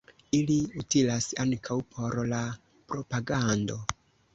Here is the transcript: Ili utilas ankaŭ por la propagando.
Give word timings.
Ili 0.37 0.55
utilas 0.83 1.27
ankaŭ 1.45 1.79
por 1.95 2.19
la 2.35 2.43
propagando. 2.93 3.83